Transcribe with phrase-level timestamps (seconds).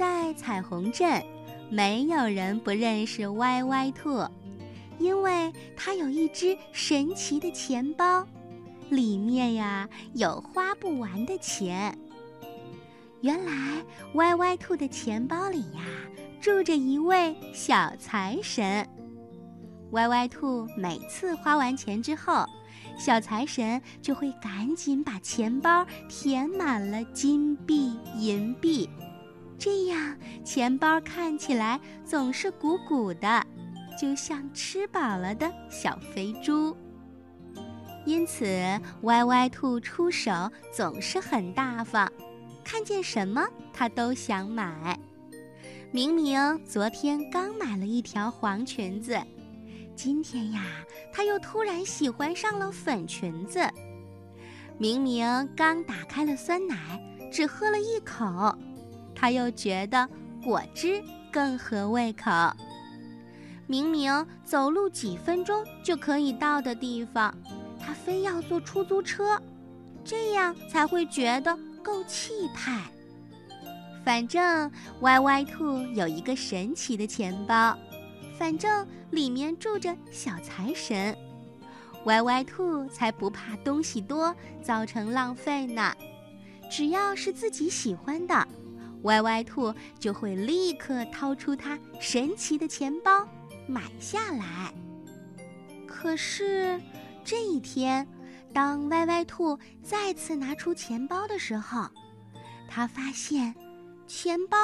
[0.00, 1.22] 在彩虹镇，
[1.68, 4.26] 没有人不认识歪歪兔，
[4.98, 8.26] 因为它有一只神奇的钱包，
[8.88, 11.94] 里面呀有花不完的钱。
[13.20, 15.82] 原来歪歪兔的钱包里呀
[16.40, 18.88] 住着一位小财神。
[19.90, 22.46] 歪歪兔每次花完钱之后，
[22.98, 28.88] 小财神就会赶紧把钱包填满了金币、银币，
[29.60, 33.46] 这样钱包看起来总是鼓鼓的，
[34.00, 36.74] 就像吃饱了的小肥猪。
[38.06, 38.46] 因此，
[39.02, 40.32] 歪歪兔出手
[40.72, 42.10] 总是很大方，
[42.64, 44.98] 看见什么他都想买。
[45.92, 49.20] 明明昨天刚买了一条黄裙子。
[49.94, 50.62] 今天呀，
[51.12, 53.60] 他又突然喜欢上了粉裙子。
[54.78, 56.98] 明明刚打开了酸奶，
[57.30, 58.56] 只喝了一口，
[59.20, 60.08] 他又觉得
[60.42, 62.30] 果汁更合胃口。
[63.66, 67.36] 明明走路几分钟就可以到的地方，
[67.78, 69.38] 他非要坐出租车，
[70.02, 72.80] 这样才会觉得够气派。
[74.02, 74.70] 反正
[75.02, 77.76] 歪歪兔有一个神奇的钱包。
[78.38, 81.14] 反正里面住着小财神，
[82.06, 85.94] 歪歪兔才不怕东西多造成浪费呢。
[86.70, 88.48] 只要是自己喜欢的，
[89.02, 93.26] 歪歪兔就会立刻掏出它神奇的钱包
[93.66, 94.72] 买下来。
[95.86, 96.80] 可是
[97.24, 98.06] 这一天，
[98.52, 101.88] 当歪歪兔再次拿出钱包的时候，
[102.68, 103.54] 他发现
[104.06, 104.56] 钱包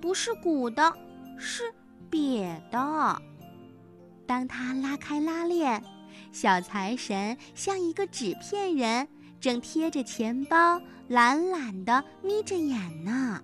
[0.00, 0.92] 不是鼓的，
[1.38, 1.72] 是。
[2.10, 3.22] 瘪的。
[4.26, 5.82] 当他拉开拉链，
[6.30, 9.08] 小财神像一个纸片人，
[9.40, 13.42] 正贴着钱包，懒懒地眯着眼呢。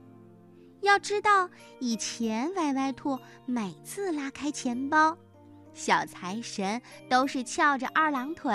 [0.81, 1.49] 要知道，
[1.81, 5.17] 以前歪歪兔每次拉开钱包，
[5.75, 8.53] 小财神都是翘着二郎腿，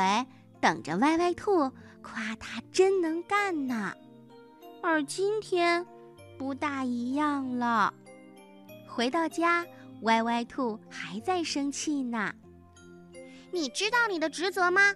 [0.61, 3.93] 等着歪歪兔夸他真能干呢。
[4.81, 5.85] 而今天，
[6.37, 7.93] 不大一样了。
[8.87, 9.65] 回到家。
[10.01, 12.33] 歪歪兔还在生气呢。
[13.53, 14.93] 你知道你的职责吗？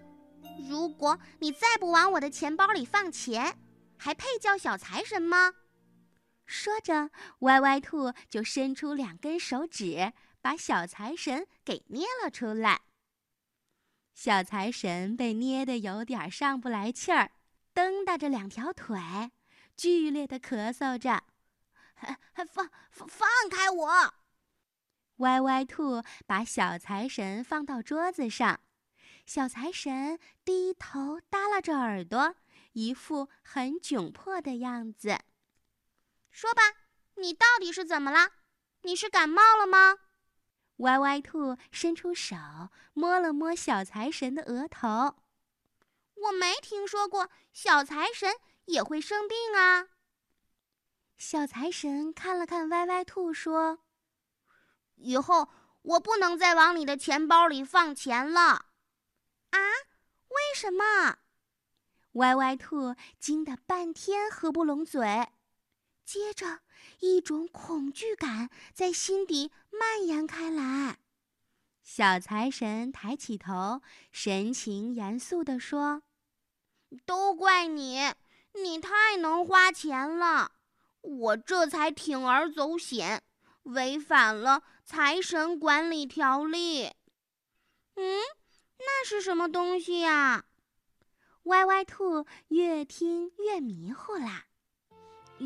[0.70, 3.56] 如果你再不往我的钱包里放钱，
[3.96, 5.54] 还配叫小财神吗？
[6.48, 12.82] 说着，歪歪兔就伸出两根手指，把小财神给捏了出来。
[14.14, 17.32] 小财神被捏得有点上不来气儿，
[17.74, 18.98] 蹬搭着两条腿，
[19.76, 21.22] 剧烈的咳嗽着
[22.48, 24.14] ：“放放放开我！”
[25.18, 28.62] 歪歪兔把小财神放到桌子上，
[29.26, 32.36] 小财神低头耷拉着耳朵，
[32.74, 35.20] 一副很窘迫的样子。
[36.38, 36.62] 说吧，
[37.16, 38.34] 你到底是怎么了？
[38.84, 39.98] 你是感冒了吗？
[40.76, 42.36] 歪歪兔伸出手
[42.94, 45.16] 摸了摸小财神的额头。
[46.14, 49.88] 我没听说过小财神也会生病啊。
[51.18, 53.80] 小财神看了看歪歪兔，说。
[54.94, 55.50] 以后
[55.82, 58.42] 我不能再往你的钱包里放钱了，
[59.50, 59.58] 啊？
[60.28, 61.18] 为什么？
[62.12, 65.30] 歪歪兔惊得半天合不拢嘴，
[66.08, 66.62] 接着
[67.02, 71.00] 一种恐惧感在心底蔓延开来。
[71.84, 76.04] 小财神抬起头，神情严肃地说
[77.06, 78.00] ：“都怪你，
[78.54, 80.54] 你太能花钱了，
[81.02, 83.22] 我这才铤而走险。”
[83.64, 86.86] 违反了财神管理条例。
[87.96, 88.22] 嗯，
[88.78, 90.46] 那是什么东西呀？
[91.44, 94.46] 歪歪兔越听越迷糊啦。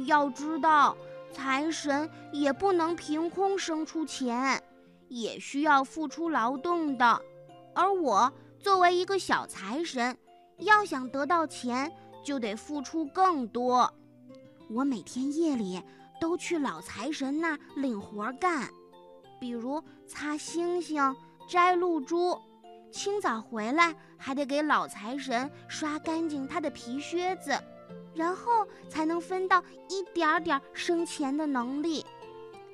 [0.06, 0.96] 要知道，
[1.32, 4.62] 财神也不能凭空生出钱，
[5.08, 7.22] 也需要付出劳动的。
[7.74, 10.18] 而我作为一个小财神，
[10.58, 11.92] 要想得到钱，
[12.24, 13.92] 就得付出更多。
[14.70, 15.82] 我每天夜里。
[16.22, 18.70] 都去老财神那儿领活干，
[19.40, 21.16] 比如擦星星、
[21.50, 22.40] 摘露珠，
[22.92, 27.60] 清早回来还得给老财神刷干净他的皮靴子，
[28.14, 32.06] 然后才能分到一点点生钱的能力。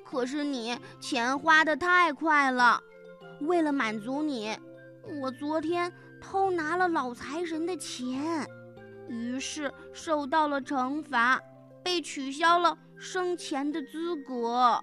[0.04, 2.82] 可是你钱花的太快了，
[3.40, 4.58] 为了满足你，
[5.20, 8.46] 我昨天偷拿了老财神的钱，
[9.08, 11.40] 于是受到了惩罚。
[11.80, 14.78] 被取消了生钱的资格，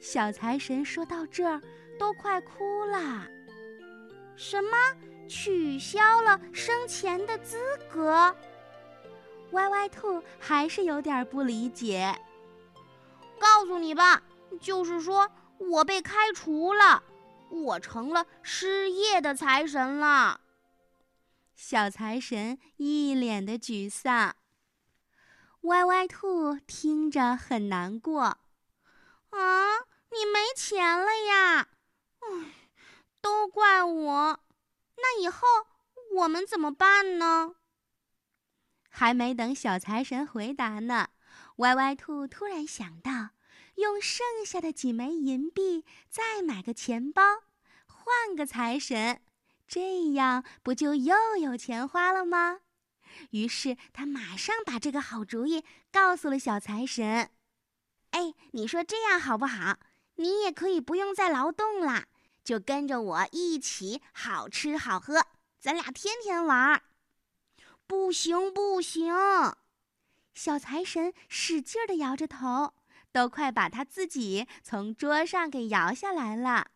[0.00, 1.60] 小财神说到这儿
[1.98, 3.26] 都快哭了。
[4.34, 4.70] 什么？
[5.28, 7.58] 取消了生钱的资
[7.92, 8.34] 格？
[9.52, 12.18] 歪歪兔还是有点不理解。
[13.38, 14.22] 告诉你吧，
[14.60, 17.02] 就是说我被开除了，
[17.50, 20.40] 我成了失业的财神了。
[21.54, 24.36] 小财神一脸的沮丧。
[25.62, 28.22] 歪歪兔听着很难过。
[28.22, 29.78] 啊，
[30.10, 31.68] 你没钱了呀？
[32.20, 32.54] 唉，
[33.20, 34.40] 都怪我。
[34.96, 35.46] 那以后
[36.14, 37.54] 我们怎么办呢？
[38.98, 41.10] 还没等小财神回答呢，
[41.58, 43.28] 歪歪兔突然想到，
[43.76, 47.22] 用剩下的几枚银币再买个钱包，
[47.86, 49.20] 换个财神，
[49.68, 52.58] 这样不就又有钱花了吗？
[53.30, 57.30] 于是他马上把这个好主意告诉了小财神。
[58.10, 59.78] 哎，你说这样好不好？
[60.16, 62.06] 你也可以不用再劳动啦，
[62.42, 65.24] 就跟着我一起好吃好喝，
[65.60, 66.82] 咱俩天天玩儿。
[67.88, 69.14] 不行不行！
[70.34, 72.74] 小财神使劲地摇着头，
[73.10, 76.66] 都快把他自己从桌上给摇下来了。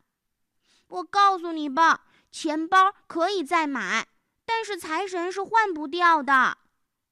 [0.88, 4.08] 我告诉你吧，钱包可以再买，
[4.46, 6.56] 但是财神是换不掉的。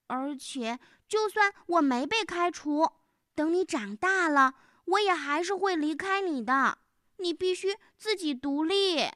[0.06, 2.91] 而且，就算我没被开除，
[3.35, 4.55] 等你长大了，
[4.87, 6.79] 我也还是会离开你的。
[7.19, 9.11] 你必须自己独立。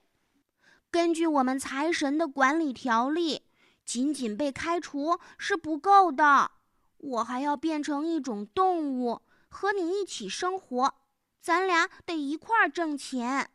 [0.91, 3.44] 根据我们财神的管理条例，
[3.85, 6.53] 仅仅被开除是不够的，
[6.99, 10.95] 我还要变成一种动物，和你一起生活。
[11.41, 13.51] 咱俩得一块儿挣钱，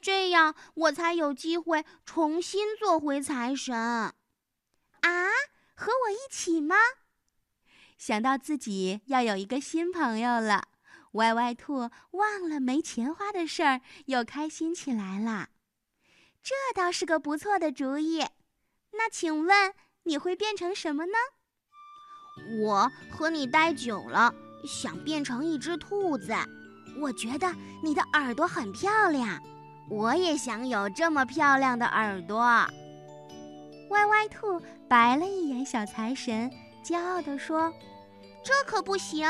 [0.00, 3.76] 这样我才有机会重新做回财神。
[3.76, 4.14] 啊，
[5.74, 6.76] 和我一起吗？
[7.98, 10.68] 想到自己要有一个新朋友了，
[11.12, 15.50] 歪歪兔忘了没钱花的事儿，又开心起来了。
[16.42, 18.24] 这倒是个不错的主意。
[18.96, 21.12] 那请问你会变成什么呢？
[22.62, 24.34] 我和你待久了，
[24.66, 26.34] 想变成一只兔子。
[27.00, 27.52] 我觉得
[27.82, 29.40] 你的耳朵很漂亮，
[29.90, 32.38] 我也想有这么漂亮的耳朵。
[33.90, 36.50] 歪歪兔白了一眼小财神。
[36.84, 37.72] 骄傲地说
[38.44, 39.28] ：“这可不行！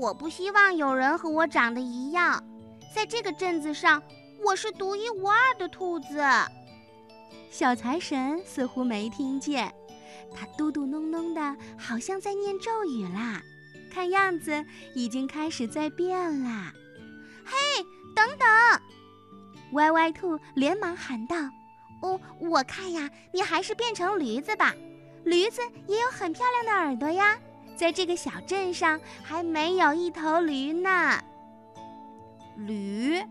[0.00, 2.42] 我不希望有人和我长得一样。
[2.94, 4.02] 在这个镇子上，
[4.42, 6.22] 我是独一无二的兔子。”
[7.50, 9.72] 小财神似乎没听见，
[10.34, 13.42] 他嘟嘟哝哝的，好像在念咒语啦。
[13.90, 14.64] 看样子
[14.94, 16.72] 已经开始在变啦。
[17.44, 17.54] 嘿，
[18.14, 18.48] 等等！
[19.72, 21.36] 歪歪兔连忙喊道
[22.00, 24.74] ：“哦，我看呀，你还是变成驴子吧。”
[25.24, 27.38] 驴子也有很漂亮的耳朵呀，
[27.76, 31.22] 在这个小镇上还没有一头驴呢。
[32.56, 33.22] 驴？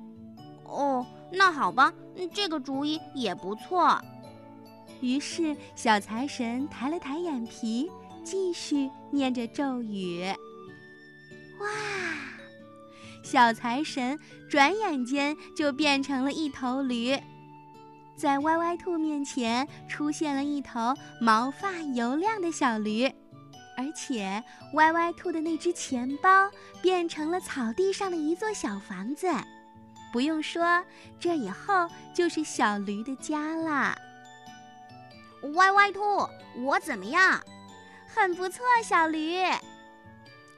[0.64, 4.00] 哦，那好吧，嗯这个主意也不错。
[5.02, 7.90] 于是小财神抬了抬眼皮，
[8.24, 10.24] 继续念着咒语。
[11.60, 11.68] 哇！
[13.24, 14.20] 小财神
[14.50, 17.18] 转眼间就变成了一头驴。
[18.16, 23.06] 在歪歪兔面前出现了一头毛发油亮的小驴，
[23.78, 24.44] 而且
[24.74, 29.28] 歪歪兔的那只钱包变成了草地上的一座小房子。
[30.12, 30.84] 不用说，
[31.20, 33.98] 这以后就是小驴的家啦。
[35.54, 36.02] 歪歪兔，
[36.64, 37.42] 我怎么样？
[38.08, 39.38] 很不错，小驴。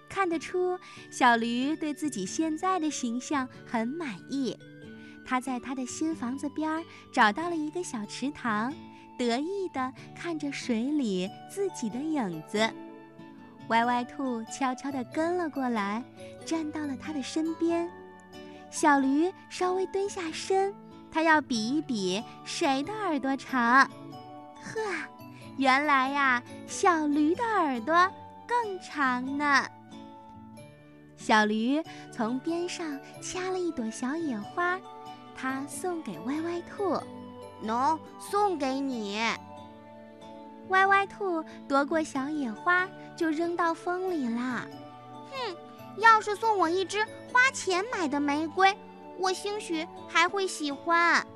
[0.10, 0.78] 看得出，
[1.10, 4.58] 小驴对自己现在的形象很满意。
[5.26, 8.74] 他在他的新房子边找到了一个小池塘，
[9.18, 12.70] 得意地看着水里自己的影子。
[13.70, 16.04] 歪歪兔悄悄地跟了过来，
[16.46, 17.90] 站到了他的身边。
[18.74, 20.74] 小驴稍微蹲下身，
[21.12, 23.88] 它要比一比谁的耳朵长。
[24.64, 24.82] 呵，
[25.58, 27.94] 原来呀，小驴的耳朵
[28.48, 29.64] 更长呢。
[31.16, 34.80] 小驴从边上掐了一朵小野花。
[35.36, 37.00] 它送给歪歪兔，
[37.64, 39.22] 喏，送给你。
[40.70, 44.66] 歪歪兔夺过小野花，就扔到风里啦。
[46.24, 48.74] 是送我一支花钱买的玫瑰，
[49.20, 51.28] 我兴许还会喜欢。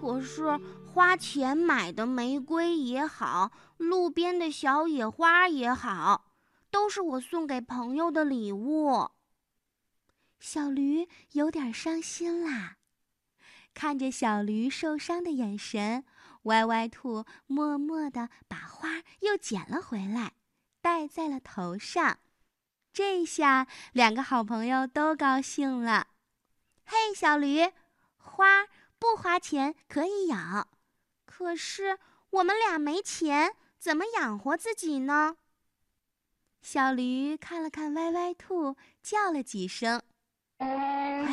[0.00, 0.56] 可是
[0.86, 6.32] 花钱买的玫瑰也好，路边的小野花也好，
[6.70, 9.10] 都是我送给朋友的礼物。
[10.38, 12.76] 小驴有点伤心啦。
[13.74, 16.04] 看着小驴受伤的眼神，
[16.44, 20.34] 歪歪兔默默地把花又捡了回来，
[20.80, 22.18] 戴在了头上。
[22.92, 26.08] 这下两个好朋友都高兴了。
[26.84, 27.70] 嘿，小驴，
[28.16, 28.66] 花
[28.98, 30.68] 不花钱可以养，
[31.24, 31.98] 可是
[32.30, 35.36] 我们俩没钱，怎么养活自己呢？
[36.60, 40.02] 小驴看了看歪歪兔，叫了几声
[40.58, 41.26] ：“喂，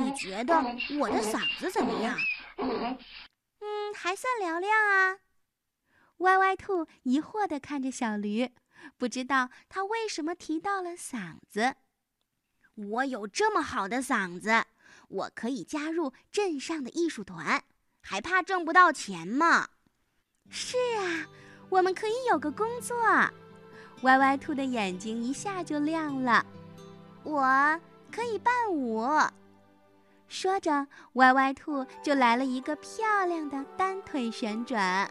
[0.00, 0.56] 你觉得
[0.98, 2.18] 我的嗓子怎么样
[3.60, 5.18] ？”“嗯，还算嘹亮啊。”
[6.18, 8.50] 歪歪兔疑惑地看着小驴，
[8.96, 11.76] 不知道他为什么提到了嗓子。
[12.74, 14.64] 我有这么好的嗓子，
[15.08, 17.64] 我可以加入镇上的艺术团，
[18.02, 19.68] 还怕挣不到钱吗？
[20.50, 21.26] 是啊，
[21.70, 22.96] 我们可以有个工作。
[24.02, 26.44] 歪歪兔的眼睛一下就亮了。
[27.24, 27.80] 我
[28.12, 29.08] 可以伴舞。
[30.28, 35.10] 说着，歪歪兔就来了一个漂亮的单腿旋转。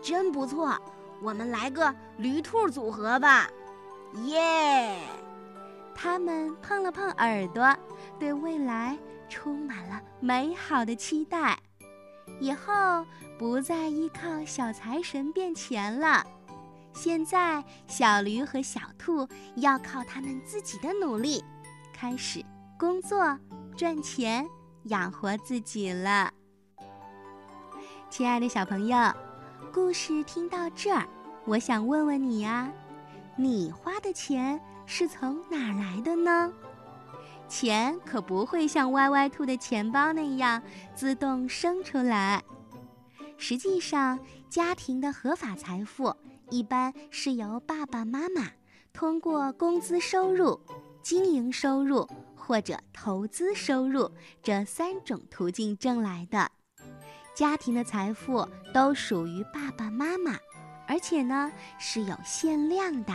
[0.00, 0.80] 真不错，
[1.20, 3.48] 我们来个驴兔组合吧！
[4.24, 4.98] 耶！
[5.94, 7.76] 他们碰了碰耳朵，
[8.18, 8.96] 对未来
[9.28, 11.58] 充满了美好的期待。
[12.40, 13.04] 以后
[13.38, 16.24] 不再依靠小财神变钱了，
[16.92, 21.44] 现在小驴和小兔要靠他们自己的努力，
[21.92, 22.44] 开始
[22.78, 23.36] 工作
[23.76, 24.48] 赚钱，
[24.84, 26.32] 养活自己了。
[28.08, 29.27] 亲爱的小朋友。
[29.72, 31.06] 故事听到这儿，
[31.44, 32.72] 我想问问你呀，
[33.36, 36.52] 你花的钱是从哪儿来的呢？
[37.48, 40.62] 钱可不会像歪歪兔的钱包那样
[40.94, 42.42] 自动生出来。
[43.36, 46.14] 实际上，家庭的合法财富
[46.50, 48.46] 一般是由爸爸妈妈
[48.92, 50.60] 通过工资收入、
[51.02, 54.10] 经营收入或者投资收入
[54.42, 56.50] 这三种途径挣来的。
[57.38, 60.36] 家庭的财富都属于爸爸妈妈，
[60.88, 63.14] 而且呢是有限量的。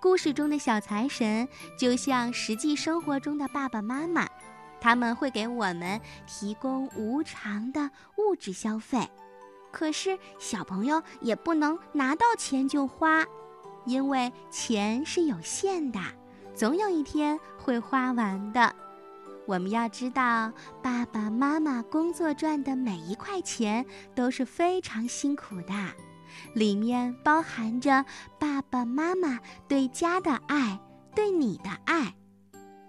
[0.00, 4.26] 故事中的小财神就像实际生活中的爸爸妈妈，
[4.80, 9.08] 他们会给我们提供无偿的物质消费。
[9.70, 13.24] 可是小朋友也不能拿到钱就花，
[13.84, 16.00] 因为钱是有限的，
[16.52, 18.74] 总有一天会花完的。
[19.50, 25.74] 我们要知道，爸爸妈妈工作赚的每一块钱都是非常辛苦的，
[26.54, 28.04] 里面包含着
[28.38, 30.78] 爸爸妈妈对家的爱，
[31.16, 32.14] 对你的爱。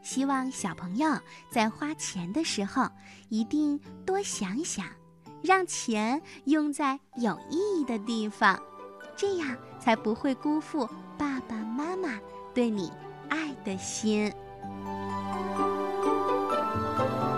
[0.03, 1.18] 希望小朋友
[1.50, 2.88] 在花钱的时候，
[3.30, 4.86] 一定多想想，
[5.41, 8.62] 让钱用在有意义的地方，
[9.15, 10.88] 这样才不会辜负
[11.18, 12.20] 爸爸妈妈
[12.53, 12.94] 对你
[13.30, 14.32] 爱的心。
[17.01, 17.31] thank you